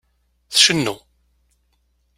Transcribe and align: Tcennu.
Tcennu. 0.53 0.95